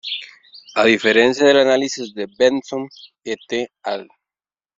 A 0.73 0.83
diferencia 0.83 1.45
del 1.45 1.59
análisis 1.59 2.11
de 2.15 2.25
Benson 2.25 2.89
"et 3.23 3.69
al. 3.83 4.09